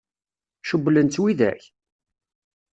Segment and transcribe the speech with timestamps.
[0.67, 1.63] Cewwlen-tt widak?